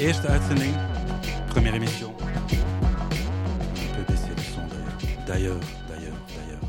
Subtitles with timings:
[0.00, 0.74] eerste uitzending.
[1.48, 2.12] Première émission.
[2.16, 5.26] On peut baisser le son d'ailleurs.
[5.26, 6.60] D'ailleurs, d'ailleurs, d'ailleurs.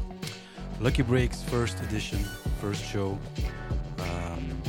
[0.82, 2.18] Lucky Breaks, first edition,
[2.60, 3.18] first show.
[4.00, 4.62] Um,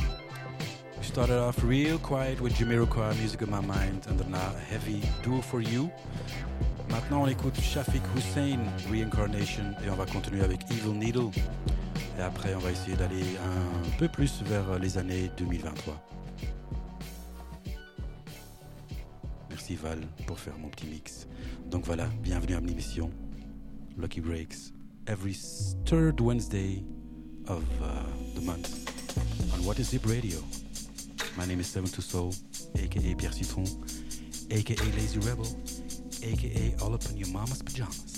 [0.99, 5.41] we started off real quiet with Jamiroquai, Music of My Mind, and daarna Heavy Do
[5.41, 5.89] For You.
[6.91, 8.59] Maintenant, on écoute Shafiq Hussein,
[8.91, 11.31] Reincarnation, et on va continuer avec Evil Needle.
[12.19, 15.99] Et après, on va essayer d'aller un peu plus vers les années 2023.
[20.27, 21.27] Pour faire mon petit mix.
[21.67, 23.09] Donc voilà, bienvenue à l'émission
[23.97, 24.73] Lucky Breaks,
[25.07, 25.33] every
[25.85, 26.83] third Wednesday
[27.47, 28.03] of uh,
[28.35, 28.67] the month
[29.53, 30.39] on What is Hip Radio.
[31.37, 32.01] My name is Seven to
[32.75, 33.65] aka Pierre Citron,
[34.49, 35.47] aka Lazy Rebel,
[36.21, 38.10] aka All Up in Your Mama's Pajamas.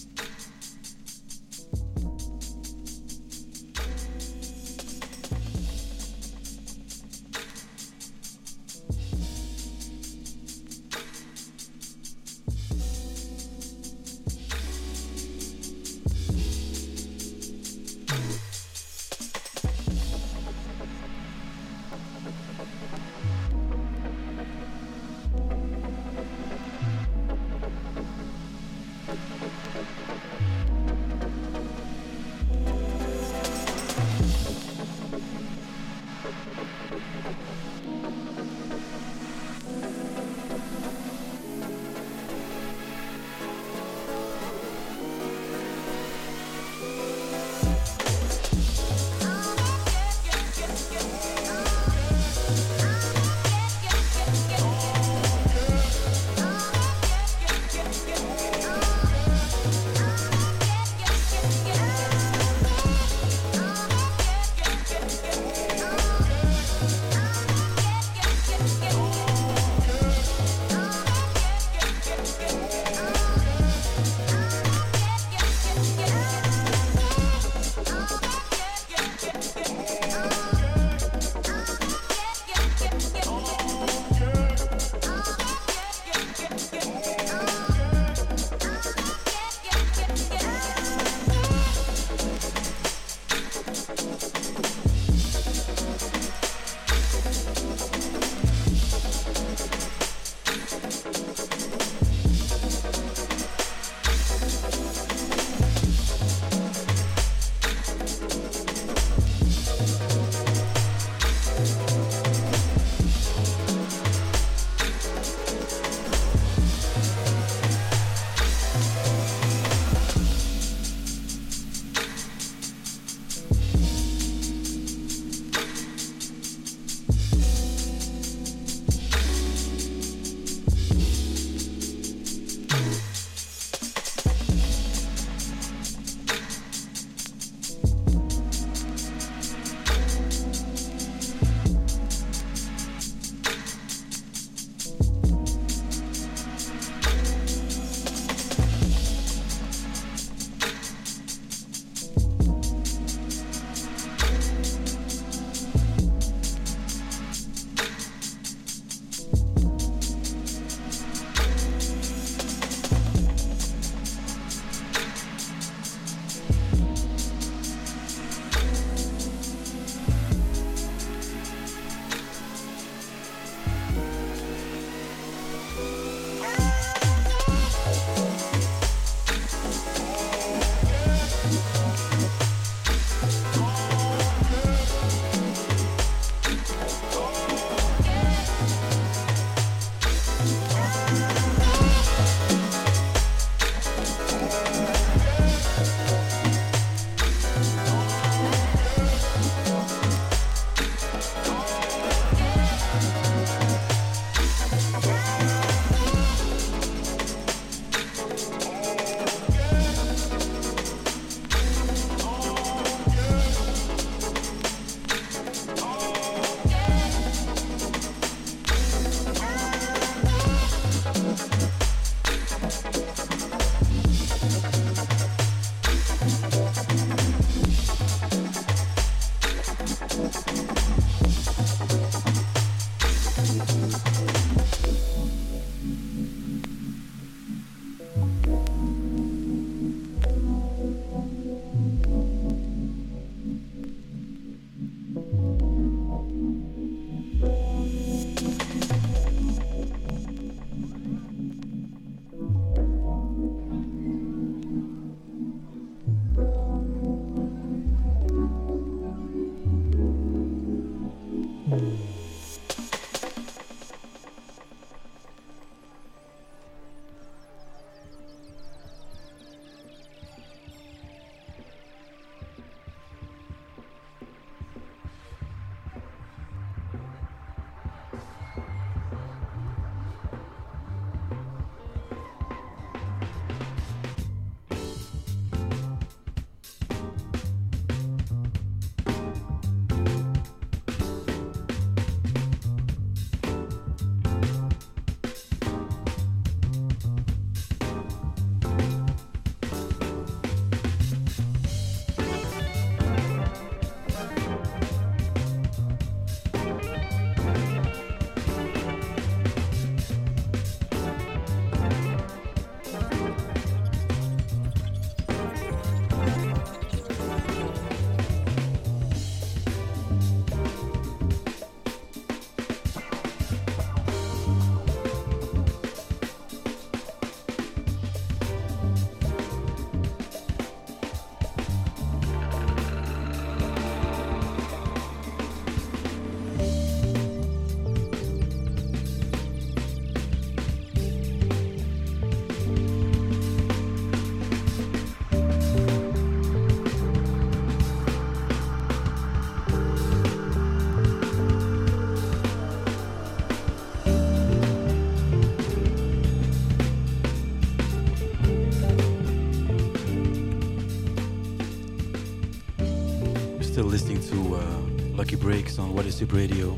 [364.33, 364.79] To uh,
[365.15, 366.75] Lucky Breakz on What Is Hip Radio.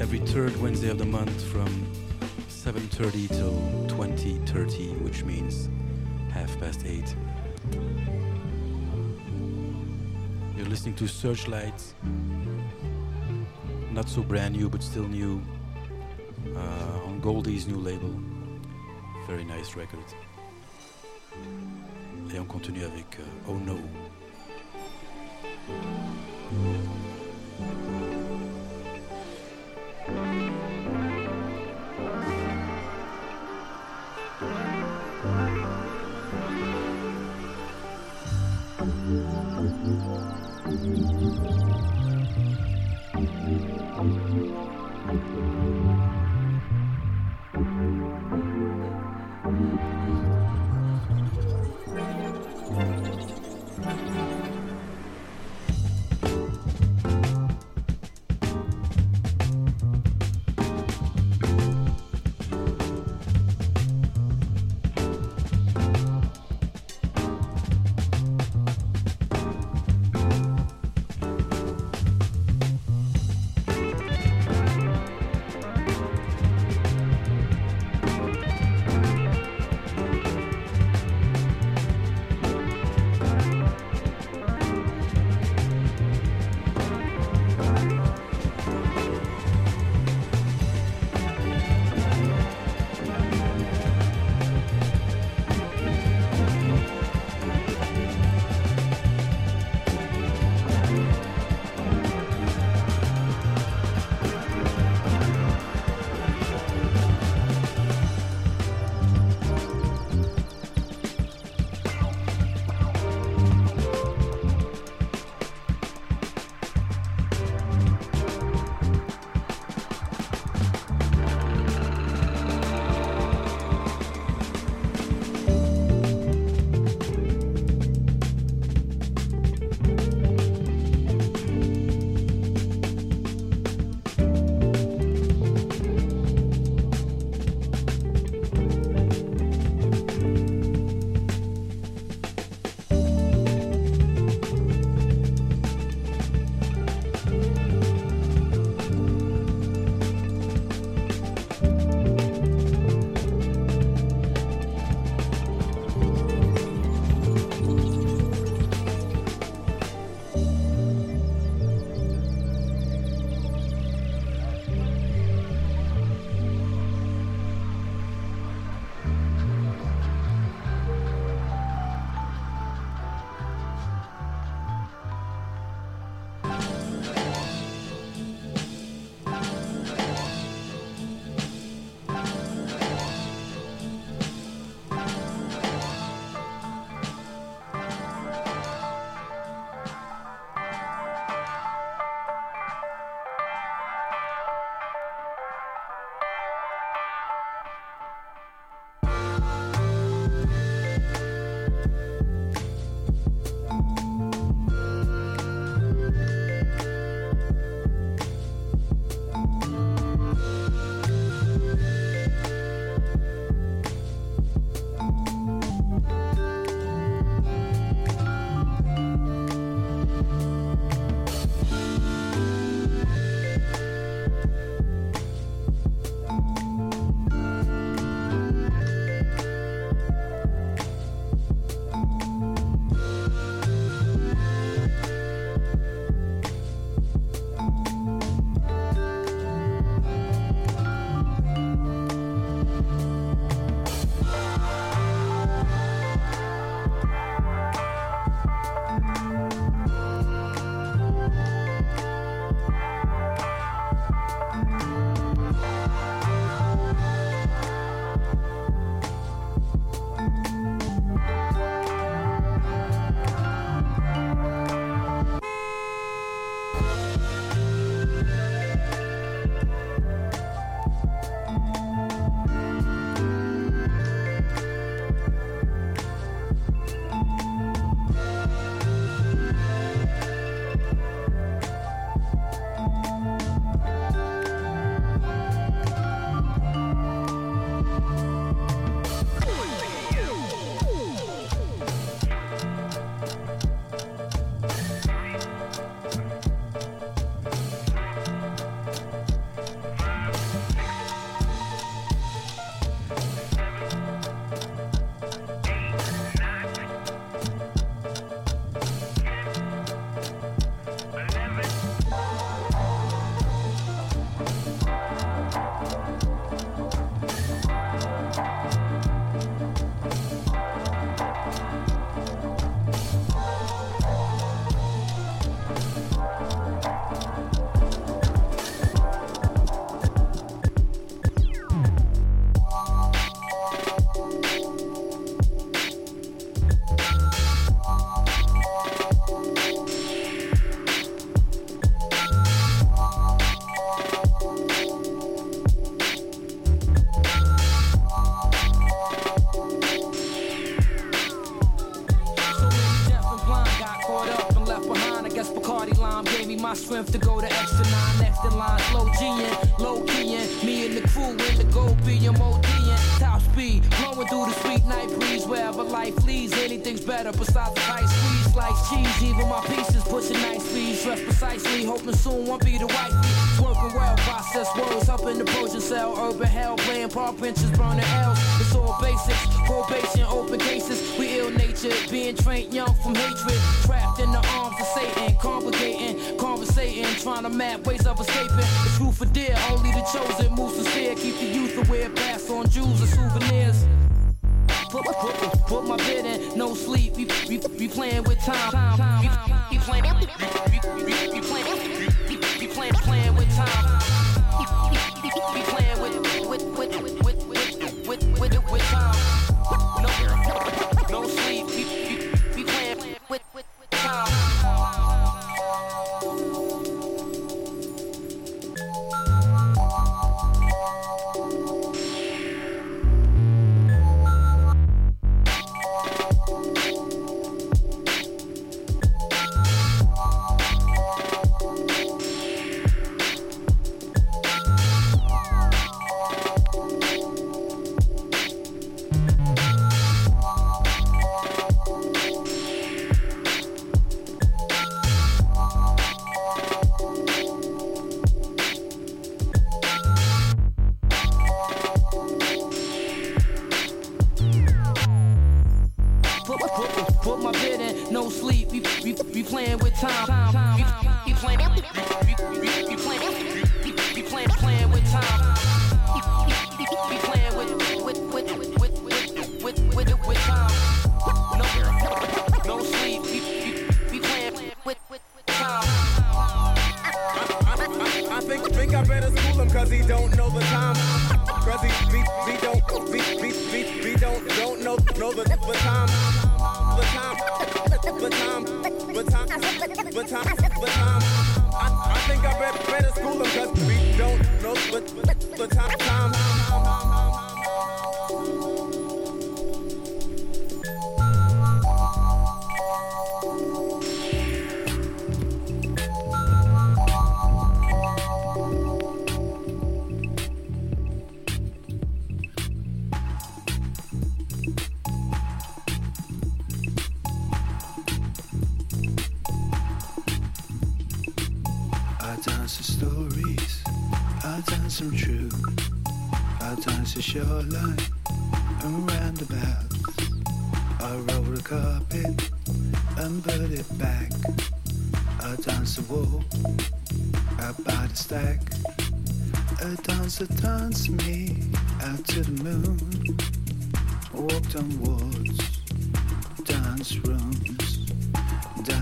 [0.00, 1.68] Every third Wednesday of the month from
[2.48, 3.52] 7.30 till
[3.86, 5.68] 20.30, which means
[6.32, 7.14] half past 8.
[10.56, 11.94] You're listening to Searchlights,
[13.92, 15.40] Not so brand new, but still new.
[16.56, 18.20] Uh, on Goldie's new label.
[19.28, 20.04] Very nice record.
[22.34, 23.78] Et on continue avec euh, Oh No.
[26.52, 27.09] うん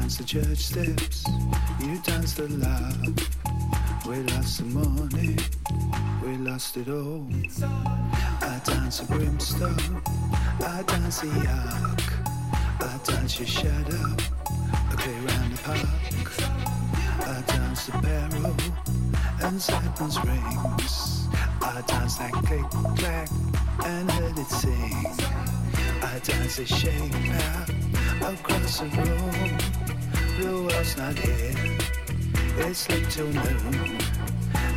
[0.09, 1.25] dance the church steps,
[1.81, 4.07] you dance the love.
[4.07, 5.37] We lost the money,
[6.25, 7.27] we lost it all.
[8.41, 10.03] I dance the brimstone,
[10.65, 12.01] I dance the arc,
[12.81, 14.17] I dance your shadow,
[14.73, 16.29] I play round the park.
[17.29, 18.57] I dance the barrel
[19.43, 21.29] and Saturn's rings.
[21.61, 22.65] I dance that click
[22.97, 23.29] clack
[23.85, 25.07] and let it sing.
[26.03, 27.13] I dance a shape
[27.45, 27.79] out
[28.33, 29.98] across the room
[30.39, 31.55] blue world's not here.
[32.59, 33.99] Let's till noon.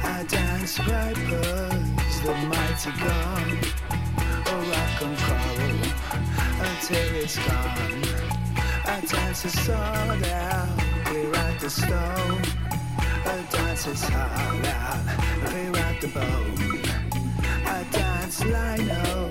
[0.03, 3.51] I dance vipers, the mighty gone.
[4.51, 5.81] A rock and roll
[6.67, 8.03] until it's gone.
[8.85, 10.69] I dance is sold out,
[11.11, 12.41] we ride the stone.
[13.25, 15.05] I dance is hard out,
[15.53, 16.81] we ride the bone.
[17.65, 19.30] I dance lino.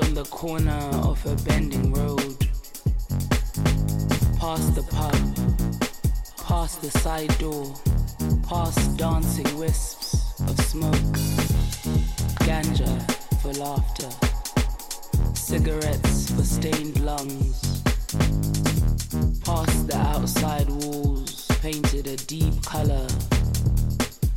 [0.00, 2.36] on the corner of a bending road.
[4.38, 5.14] Past the pub,
[6.44, 7.74] past the side door,
[8.48, 11.16] past dancing wisps of smoke.
[12.46, 12.92] Ganja
[13.40, 14.10] for laughter,
[15.34, 17.82] cigarettes for stained lungs.
[19.44, 23.06] Past the outside walls, painted a deep color,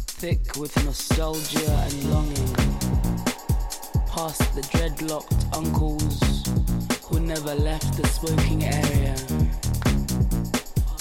[0.08, 2.72] thick with nostalgia and longing
[4.12, 6.20] past the dreadlocked uncles
[7.04, 9.16] who never left the smoking area,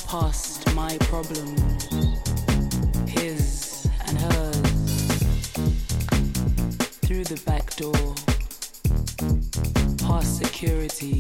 [0.07, 1.85] past my problems,
[3.09, 5.19] his and hers,
[7.03, 8.15] through the back door,
[10.07, 11.20] past security,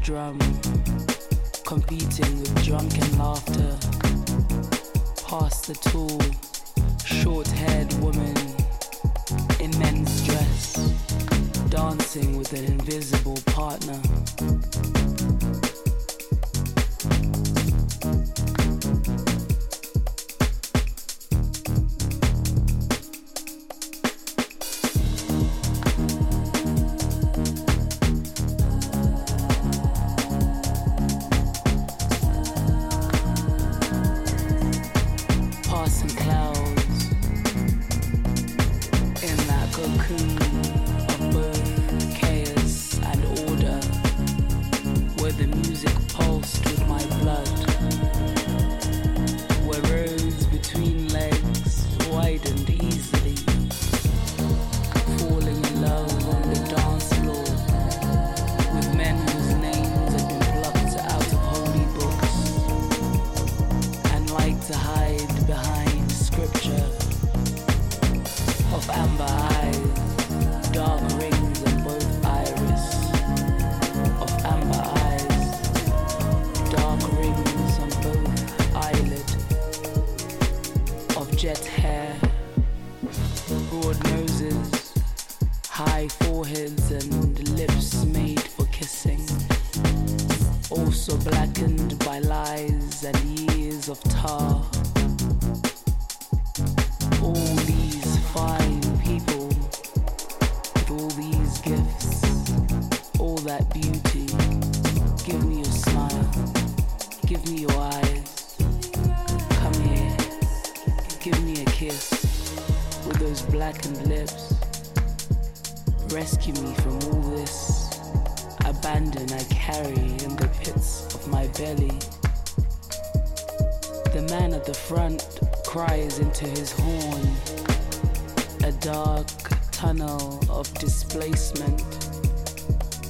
[0.00, 0.38] drum,
[1.66, 3.76] competing with drunken laughter,
[5.26, 6.18] past the tall,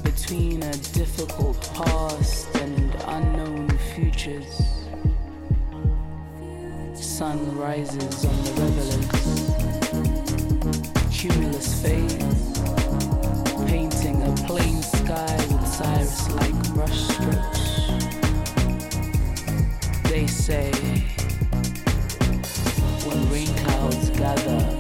[0.02, 4.62] between a difficult past and unknown futures.
[6.94, 9.08] Sun rises on the revelers.
[11.10, 12.60] Cumulus fades,
[13.66, 17.64] painting a plain sky with cirrus-like brushstrokes.
[20.10, 20.70] They say
[23.06, 24.79] when rain clouds gather.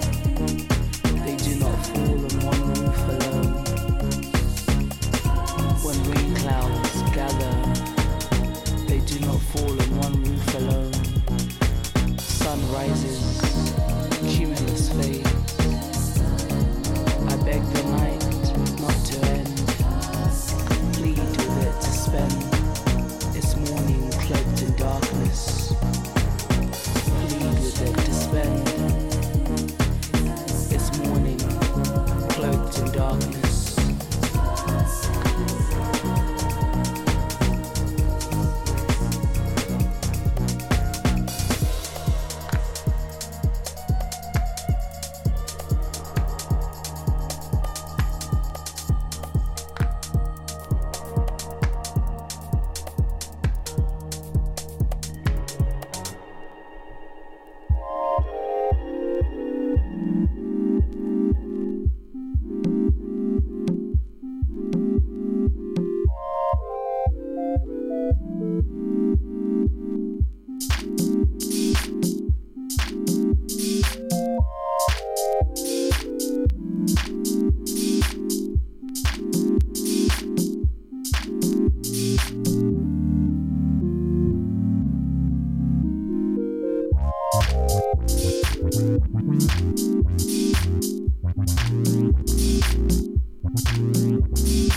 [12.72, 13.19] rises.
[88.80, 89.04] Thank
[94.48, 94.69] you.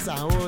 [0.00, 0.39] sabor.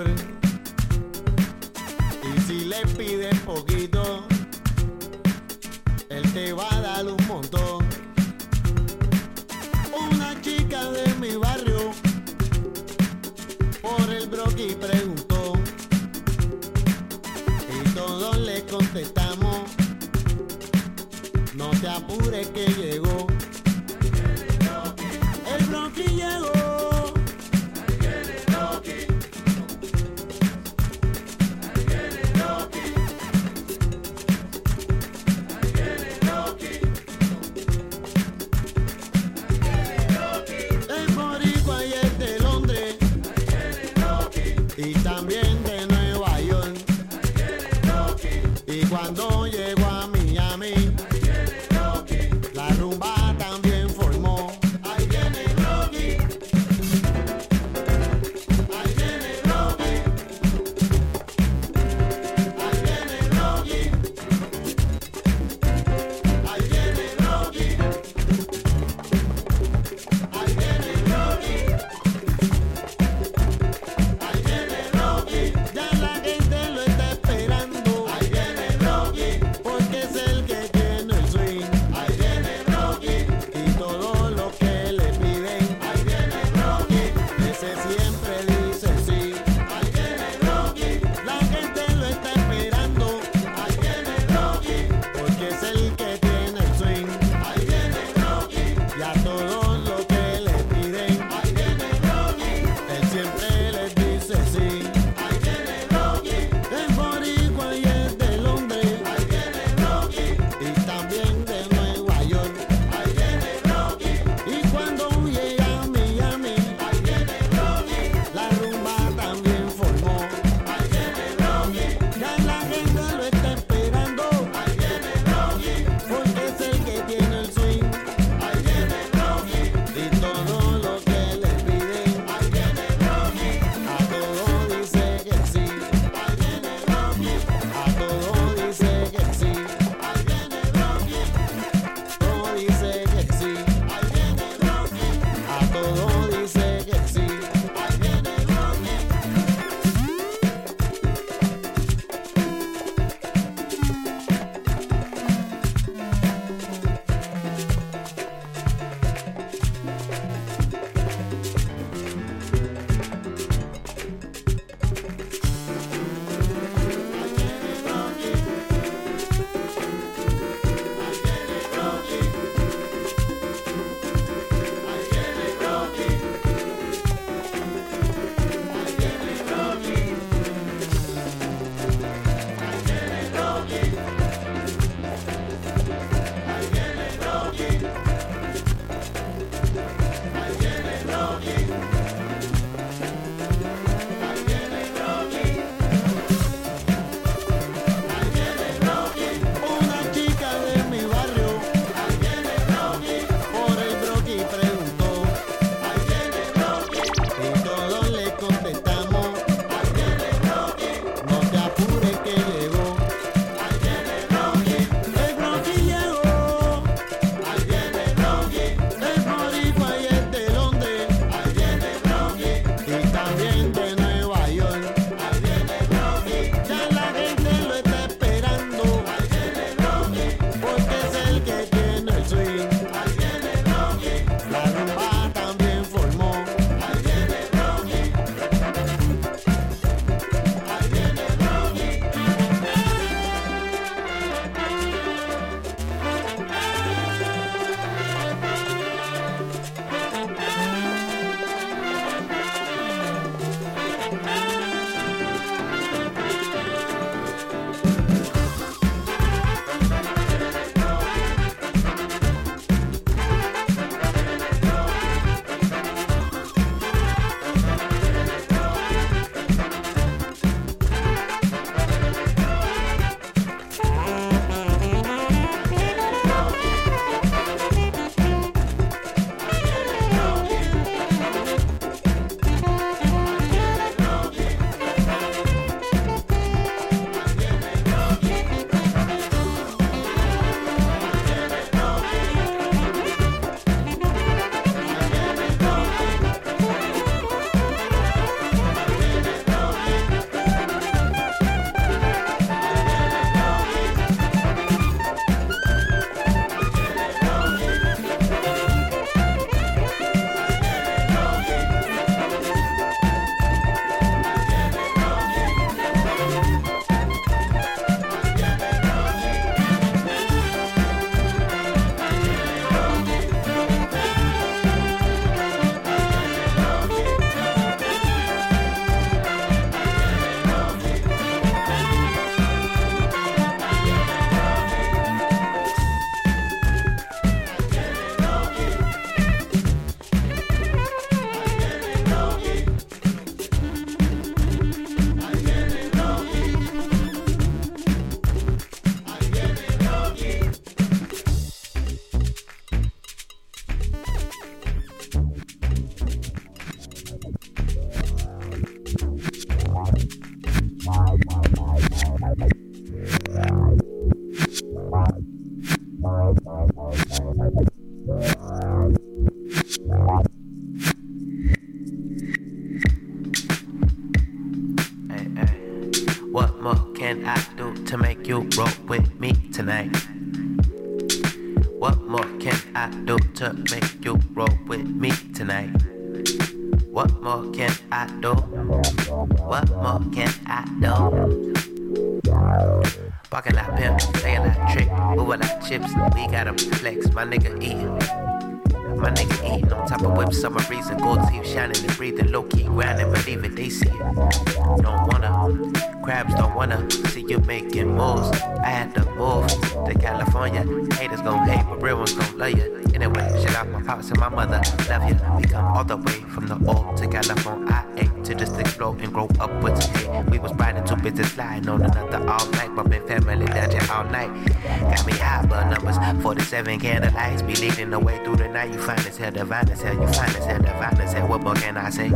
[406.02, 408.30] Crabs don't wanna see you making moves.
[408.62, 409.48] I had to move
[409.86, 410.64] to California.
[410.96, 412.82] Haters gon' hate, but real ones gon' love you.
[412.94, 415.16] Anyway, shout out my pops and my mother, love you.
[415.36, 417.66] We come all the way from the old to California.
[417.68, 421.22] I ate to just explode and grow up with hey, We was riding too busy
[421.24, 424.30] sliding on another all night, bumping family dungeon all night.
[424.64, 428.72] Got me high, but numbers 47 candlelights be leading the way through the night.
[428.72, 429.94] You fine as hell, divine as hell.
[429.94, 431.28] You fine as hell, divine as hell.
[431.28, 432.08] What more can I say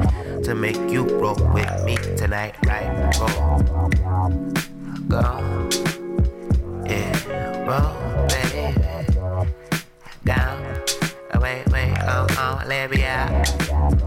[0.43, 2.55] to make you roll with me tonight?
[2.67, 2.89] Right,
[3.21, 3.63] roll,
[5.09, 5.69] go,
[6.87, 9.51] yeah, roll, baby,
[10.25, 10.77] down.
[11.41, 14.06] Wait, wait, oh, oh, let me out.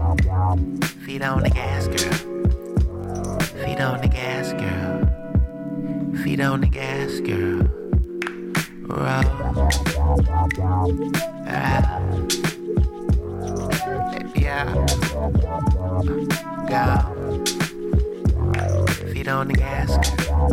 [1.04, 2.12] Feet on the gas, girl.
[3.64, 5.06] Feet on the gas, girl.
[6.22, 7.68] Feet on the gas, girl.
[8.86, 9.24] Roll.
[11.46, 12.00] Alright
[14.50, 14.74] yeah.
[16.68, 16.84] Go.
[19.12, 20.48] Feet on the gas, girl.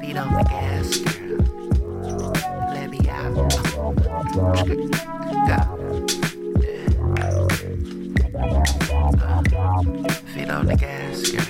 [0.00, 1.38] Feet on the gas, girl.
[2.72, 3.34] Let me out.
[5.46, 6.29] Go.
[10.32, 11.44] Feet on the gas, girl.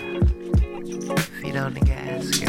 [1.41, 2.41] Feet on the gas,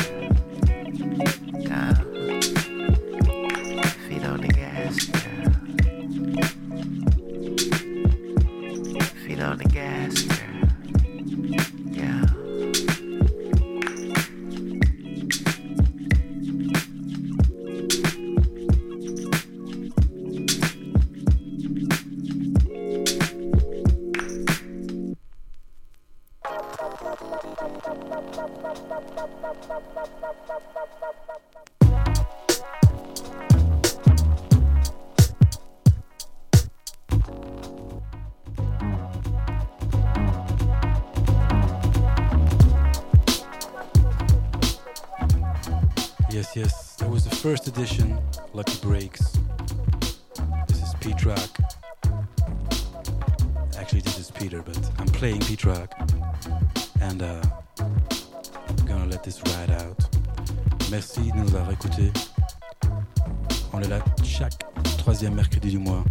[46.41, 47.15] girl.
[47.15, 48.17] the first edition,
[48.53, 49.37] Lucky Breakz.
[50.67, 51.49] This is P track.
[53.77, 55.93] Actually, this is Peter, but I'm playing P track.
[57.01, 57.41] And uh,
[57.79, 59.97] I'm gonna let this ride out.
[60.89, 62.11] Merci de nous avoir écoutés.
[63.73, 64.63] On est là chaque
[64.97, 66.03] troisième mercredi du mois.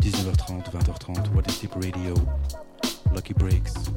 [0.00, 2.14] 19h30, 20h30, What is Hip Radio,
[3.14, 3.90] Lucky Breakz.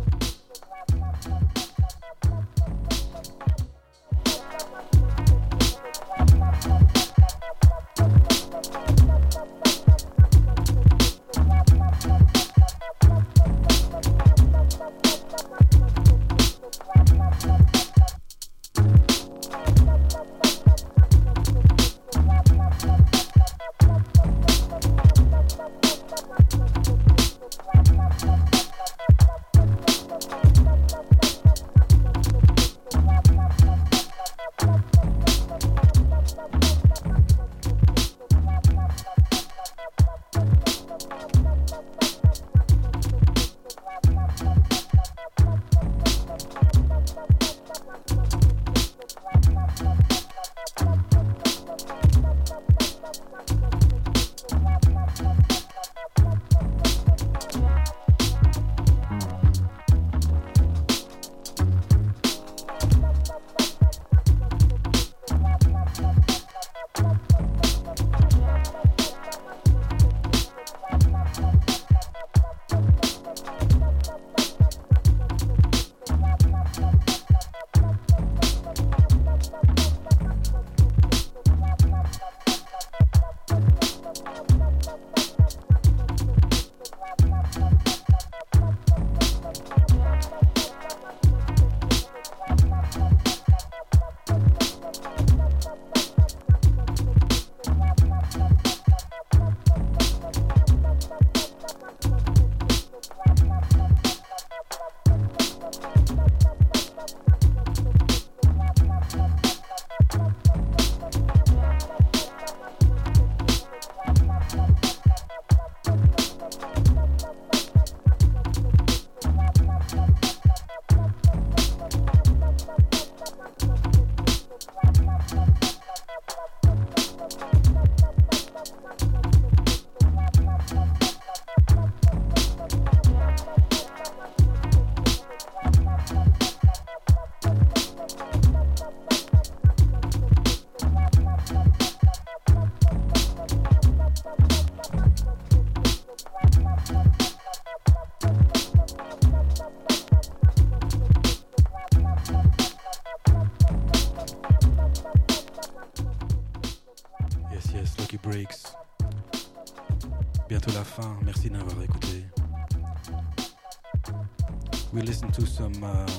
[165.14, 166.10] Listen to some uh,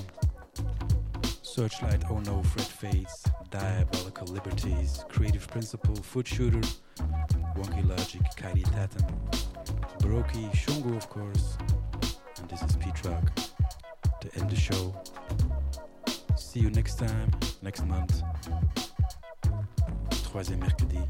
[1.42, 6.60] Searchlight, Oh No, Fred Fades, Diabolical Liberties, Creative Principle, Foot Shooter,
[7.56, 9.04] Wonky Logic, Kylie Tatum,
[9.98, 11.58] Baroki, Shungu, of course,
[12.38, 13.34] and this is P-Truck
[14.20, 14.94] to end the show.
[16.36, 17.32] See you next time,
[17.62, 18.22] next month.
[20.30, 21.00] Troisième mercredi.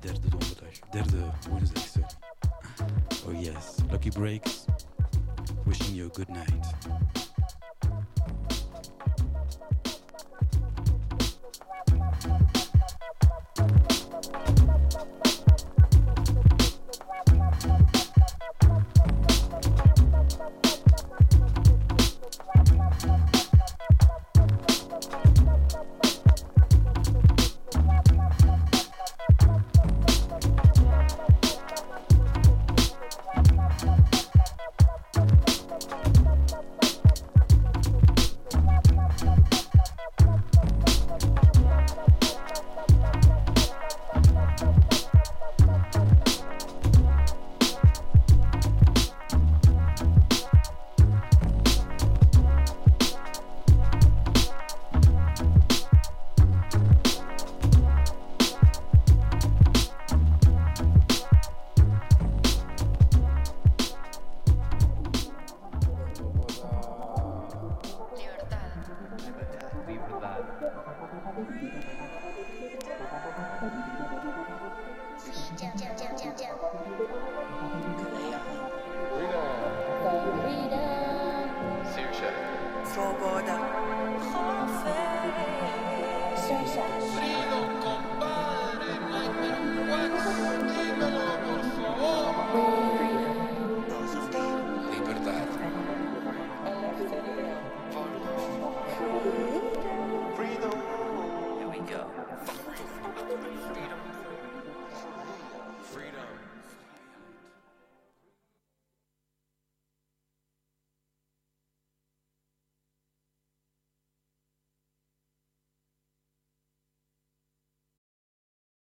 [0.00, 0.80] Derde donderdag.
[0.92, 2.04] Derde woensdag.
[3.26, 3.82] Oh yes.
[3.90, 4.53] Lucky Breakz.
[5.66, 7.23] Wishing you a good night.